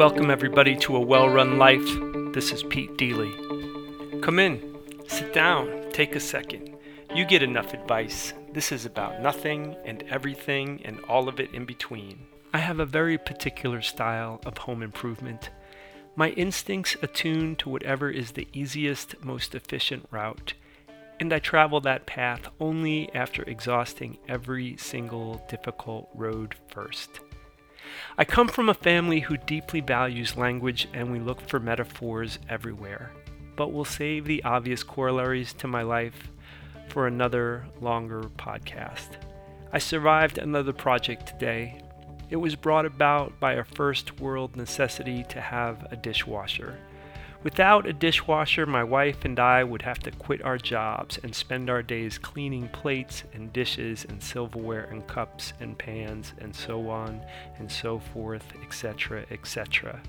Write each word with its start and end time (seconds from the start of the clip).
Welcome, 0.00 0.30
everybody, 0.30 0.74
to 0.76 0.96
A 0.96 1.00
Well 1.00 1.28
Run 1.28 1.58
Life. 1.58 1.84
This 2.32 2.50
is 2.50 2.62
Pete 2.62 2.96
Deely. 2.96 3.30
Come 4.22 4.38
in, 4.38 4.78
sit 5.06 5.34
down, 5.34 5.90
take 5.92 6.16
a 6.16 6.20
second. 6.20 6.74
You 7.14 7.26
get 7.26 7.42
enough 7.42 7.74
advice. 7.74 8.32
This 8.54 8.72
is 8.72 8.86
about 8.86 9.20
nothing 9.20 9.76
and 9.84 10.02
everything 10.04 10.80
and 10.86 10.98
all 11.00 11.28
of 11.28 11.38
it 11.38 11.52
in 11.52 11.66
between. 11.66 12.20
I 12.54 12.58
have 12.58 12.80
a 12.80 12.86
very 12.86 13.18
particular 13.18 13.82
style 13.82 14.40
of 14.46 14.56
home 14.56 14.82
improvement. 14.82 15.50
My 16.16 16.30
instincts 16.30 16.96
attune 17.02 17.56
to 17.56 17.68
whatever 17.68 18.08
is 18.08 18.32
the 18.32 18.48
easiest, 18.54 19.22
most 19.22 19.54
efficient 19.54 20.08
route, 20.10 20.54
and 21.20 21.34
I 21.34 21.38
travel 21.38 21.82
that 21.82 22.06
path 22.06 22.48
only 22.58 23.14
after 23.14 23.42
exhausting 23.42 24.16
every 24.26 24.76
single 24.78 25.44
difficult 25.48 26.08
road 26.14 26.54
first. 26.68 27.20
I 28.16 28.24
come 28.24 28.48
from 28.48 28.70
a 28.70 28.74
family 28.74 29.20
who 29.20 29.36
deeply 29.36 29.82
values 29.82 30.36
language 30.36 30.88
and 30.94 31.12
we 31.12 31.20
look 31.20 31.42
for 31.42 31.60
metaphors 31.60 32.38
everywhere, 32.48 33.12
but 33.54 33.70
we'll 33.70 33.84
save 33.84 34.24
the 34.24 34.42
obvious 34.44 34.82
corollaries 34.82 35.52
to 35.54 35.68
my 35.68 35.82
life 35.82 36.30
for 36.88 37.06
another 37.06 37.66
longer 37.80 38.22
podcast. 38.38 39.10
I 39.72 39.78
survived 39.78 40.38
another 40.38 40.72
project 40.72 41.26
today. 41.26 41.82
It 42.30 42.36
was 42.36 42.56
brought 42.56 42.86
about 42.86 43.38
by 43.38 43.54
a 43.54 43.64
first 43.64 44.20
world 44.20 44.56
necessity 44.56 45.24
to 45.28 45.40
have 45.40 45.86
a 45.90 45.96
dishwasher. 45.96 46.78
Without 47.42 47.86
a 47.86 47.92
dishwasher, 47.94 48.66
my 48.66 48.84
wife 48.84 49.24
and 49.24 49.40
I 49.40 49.64
would 49.64 49.80
have 49.82 49.98
to 50.00 50.10
quit 50.10 50.42
our 50.42 50.58
jobs 50.58 51.18
and 51.22 51.34
spend 51.34 51.70
our 51.70 51.82
days 51.82 52.18
cleaning 52.18 52.68
plates 52.68 53.24
and 53.32 53.50
dishes 53.50 54.04
and 54.06 54.22
silverware 54.22 54.84
and 54.84 55.06
cups 55.06 55.54
and 55.58 55.78
pans 55.78 56.34
and 56.38 56.54
so 56.54 56.90
on 56.90 57.22
and 57.58 57.72
so 57.72 57.98
forth, 57.98 58.44
etc., 58.62 59.24
etc. 59.30 60.02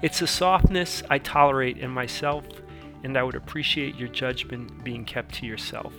It's 0.00 0.22
a 0.22 0.28
softness 0.28 1.02
I 1.10 1.18
tolerate 1.18 1.78
in 1.78 1.90
myself, 1.90 2.46
and 3.02 3.16
I 3.16 3.24
would 3.24 3.34
appreciate 3.34 3.96
your 3.96 4.08
judgment 4.08 4.84
being 4.84 5.04
kept 5.04 5.34
to 5.36 5.46
yourself. 5.46 5.92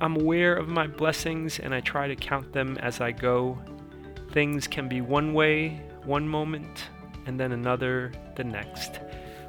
I'm 0.00 0.16
aware 0.16 0.56
of 0.56 0.66
my 0.66 0.88
blessings 0.88 1.60
and 1.60 1.72
I 1.72 1.80
try 1.80 2.08
to 2.08 2.16
count 2.16 2.52
them 2.52 2.78
as 2.78 3.00
I 3.00 3.12
go. 3.12 3.56
Things 4.32 4.66
can 4.66 4.88
be 4.88 5.00
one 5.00 5.32
way, 5.32 5.80
one 6.02 6.26
moment, 6.28 6.88
and 7.26 7.38
then 7.38 7.52
another 7.52 8.10
the 8.34 8.42
next. 8.42 8.98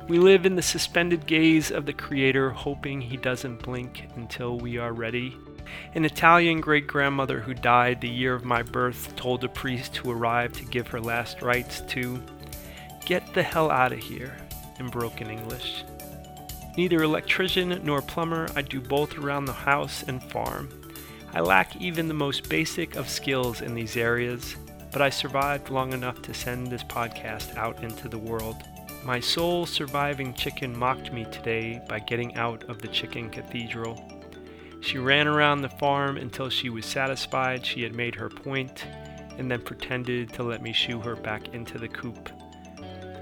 We 0.10 0.20
live 0.20 0.46
in 0.46 0.58
the 0.58 0.62
suspended 0.62 1.26
gaze 1.26 1.72
of 1.72 1.86
the 1.86 1.94
Creator, 1.94 2.50
hoping 2.50 3.00
He 3.00 3.16
doesn't 3.16 3.64
blink 3.64 4.10
until 4.16 4.60
we 4.60 4.78
are 4.78 4.92
ready. 4.92 5.38
An 5.96 6.04
Italian 6.04 6.60
great 6.60 6.88
grandmother 6.88 7.40
who 7.40 7.54
died 7.54 8.02
the 8.02 8.10
year 8.10 8.36
of 8.36 8.44
my 8.44 8.64
birth 8.64 9.16
told 9.16 9.46
a 9.46 9.48
priest 9.48 9.96
who 9.96 10.12
arrived 10.12 10.56
to 10.56 10.66
give 10.66 10.90
her 10.90 11.00
last 11.00 11.42
rites 11.42 11.80
to 11.88 12.22
get 13.06 13.34
the 13.34 13.44
hell 13.44 13.72
out 13.72 13.94
of 13.94 14.00
here 14.00 14.36
in 14.78 14.90
broken 14.90 15.30
English. 15.30 15.86
Neither 16.76 17.02
electrician 17.02 17.80
nor 17.84 18.02
plumber, 18.02 18.50
I 18.58 18.62
do 18.62 18.82
both 18.82 19.18
around 19.18 19.46
the 19.46 19.54
house 19.54 20.04
and 20.04 20.22
farm. 20.22 20.68
I 21.34 21.40
lack 21.40 21.78
even 21.78 22.10
the 22.10 22.14
most 22.14 22.50
basic 22.50 22.98
of 22.98 23.08
skills 23.08 23.62
in 23.62 23.74
these 23.74 23.96
areas, 23.96 24.58
but 24.92 25.02
I 25.02 25.10
survived 25.10 25.70
long 25.70 25.94
enough 25.94 26.22
to 26.24 26.34
send 26.34 26.68
this 26.68 26.84
podcast 26.84 27.56
out 27.56 27.84
into 27.84 28.10
the 28.10 28.18
world. 28.18 28.58
My 29.06 29.20
sole 29.20 29.66
surviving 29.66 30.34
chicken 30.34 30.78
mocked 30.78 31.12
me 31.12 31.26
today 31.26 31.82
by 31.90 32.00
getting 32.00 32.38
out 32.38 32.64
of 32.70 32.82
the 32.82 32.88
chicken 32.88 33.30
cathedral. 33.30 34.02
She 34.80 34.98
ran 34.98 35.28
around 35.28 35.62
the 35.62 35.70
farm 35.70 36.16
until 36.16 36.50
she 36.50 36.70
was 36.70 36.86
satisfied 36.86 37.66
she 37.66 37.84
had 37.84 37.94
made 37.94 38.16
her 38.16 38.30
point, 38.30 38.86
and 39.38 39.52
then 39.52 39.62
pretended 39.62 40.32
to 40.34 40.44
let 40.44 40.62
me 40.62 40.72
shoo 40.72 41.02
her 41.02 41.18
back 41.18 41.54
into 41.54 41.78
the 41.78 41.90
coop. 41.90 42.30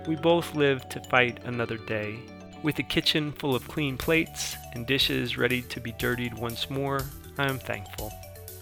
We 0.06 0.16
both 0.16 0.54
lived 0.54 0.92
to 0.92 1.04
fight 1.10 1.40
another 1.46 1.78
day. 1.78 2.20
With 2.62 2.78
a 2.78 2.84
kitchen 2.84 3.32
full 3.32 3.56
of 3.56 3.68
clean 3.68 3.98
plates 3.98 4.56
and 4.74 4.86
dishes 4.86 5.36
ready 5.36 5.64
to 5.64 5.80
be 5.80 5.94
dirtied 5.94 6.38
once 6.38 6.70
more, 6.70 7.02
I 7.40 7.50
am 7.50 7.58
thankful. 7.58 8.12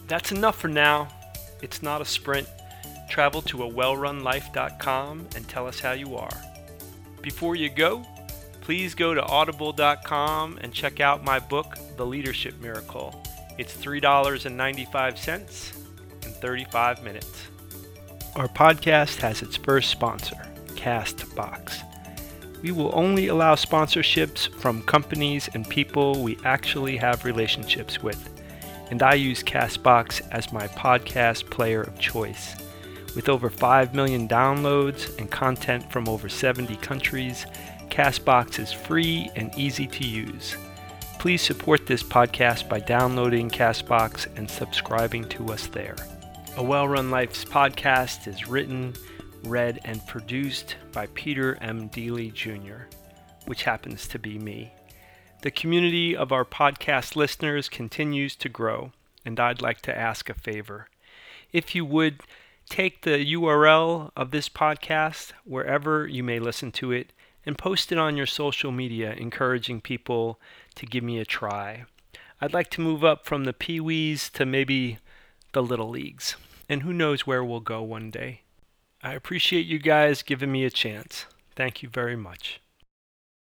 That's 0.07 0.31
enough 0.31 0.57
for 0.57 0.69
now. 0.69 1.09
It's 1.61 1.83
not 1.83 2.01
a 2.01 2.05
sprint. 2.05 2.47
Travel 3.09 3.41
to 3.41 3.63
a 3.63 3.67
and 5.35 5.49
tell 5.49 5.67
us 5.67 5.81
how 5.81 5.91
you 5.91 6.15
are. 6.15 6.48
Before 7.21 7.55
you 7.55 7.69
go, 7.69 8.05
please 8.61 8.95
go 8.95 9.13
to 9.13 9.21
audible.com 9.21 10.57
and 10.61 10.73
check 10.73 10.99
out 10.99 11.23
my 11.23 11.39
book, 11.39 11.77
The 11.97 12.05
Leadership 12.05 12.59
Miracle. 12.61 13.23
It's 13.57 13.75
$3.95 13.75 15.77
in 16.25 16.31
35 16.31 17.03
minutes. 17.03 17.47
Our 18.35 18.47
podcast 18.47 19.17
has 19.17 19.41
its 19.41 19.57
first 19.57 19.89
sponsor, 19.89 20.37
Castbox. 20.75 21.83
We 22.61 22.71
will 22.71 22.91
only 22.93 23.27
allow 23.27 23.55
sponsorships 23.55 24.53
from 24.53 24.83
companies 24.83 25.49
and 25.53 25.67
people 25.67 26.21
we 26.21 26.37
actually 26.45 26.95
have 26.97 27.25
relationships 27.25 28.01
with, 28.01 28.29
and 28.91 29.03
I 29.03 29.15
use 29.15 29.43
Castbox 29.43 30.21
as 30.31 30.53
my 30.53 30.67
podcast 30.69 31.49
player 31.49 31.81
of 31.81 31.99
choice. 31.99 32.55
With 33.15 33.27
over 33.27 33.49
5 33.49 33.95
million 33.95 34.27
downloads 34.27 35.17
and 35.17 35.29
content 35.29 35.91
from 35.91 36.07
over 36.07 36.29
70 36.29 36.75
countries, 36.77 37.45
Castbox 37.89 38.59
is 38.59 38.71
free 38.71 39.29
and 39.35 39.53
easy 39.57 39.87
to 39.87 40.05
use. 40.05 40.55
Please 41.17 41.41
support 41.41 41.85
this 41.85 42.03
podcast 42.03 42.69
by 42.69 42.79
downloading 42.79 43.49
Castbox 43.49 44.27
and 44.37 44.49
subscribing 44.49 45.27
to 45.29 45.51
us 45.51 45.67
there. 45.67 45.95
A 46.55 46.63
Well 46.63 46.87
Run 46.87 47.09
Life's 47.09 47.43
podcast 47.43 48.27
is 48.27 48.47
written, 48.47 48.93
read, 49.43 49.79
and 49.83 50.05
produced 50.07 50.75
by 50.91 51.07
Peter 51.07 51.57
M. 51.61 51.87
Deely 51.87 52.31
Jr., 52.31 52.83
which 53.47 53.63
happens 53.63 54.07
to 54.07 54.19
be 54.19 54.37
me. 54.37 54.71
The 55.41 55.51
community 55.51 56.15
of 56.15 56.31
our 56.31 56.45
podcast 56.45 57.15
listeners 57.15 57.69
continues 57.69 58.35
to 58.37 58.49
grow, 58.49 58.91
and 59.25 59.39
I'd 59.39 59.61
like 59.61 59.81
to 59.81 59.97
ask 59.97 60.29
a 60.29 60.33
favor. 60.33 60.89
If 61.51 61.73
you 61.73 61.85
would, 61.85 62.21
take 62.69 63.01
the 63.01 63.33
URL 63.33 64.11
of 64.15 64.31
this 64.31 64.47
podcast 64.47 65.33
wherever 65.43 66.07
you 66.07 66.23
may 66.23 66.39
listen 66.39 66.71
to 66.73 66.91
it 66.91 67.11
and 67.45 67.57
post 67.57 67.91
it 67.91 67.97
on 67.97 68.15
your 68.15 68.27
social 68.27 68.71
media, 68.71 69.13
encouraging 69.13 69.81
people 69.81 70.39
to 70.75 70.85
give 70.85 71.03
me 71.03 71.17
a 71.19 71.25
try. 71.25 71.85
I'd 72.39 72.53
like 72.53 72.69
to 72.71 72.81
move 72.81 73.03
up 73.03 73.25
from 73.25 73.43
the 73.43 73.53
Pee 73.53 73.79
Wees 73.79 74.29
to 74.31 74.45
maybe 74.45 74.99
the 75.51 75.63
Little 75.63 75.89
Leagues, 75.89 76.35
and 76.69 76.83
who 76.83 76.93
knows 76.93 77.25
where 77.25 77.43
we'll 77.43 77.59
go 77.59 77.81
one 77.81 78.11
day. 78.11 78.41
I 79.01 79.13
appreciate 79.13 79.65
you 79.65 79.79
guys 79.79 80.21
giving 80.21 80.51
me 80.51 80.63
a 80.63 80.69
chance. 80.69 81.25
Thank 81.55 81.81
you 81.81 81.89
very 81.89 82.15
much. 82.15 82.61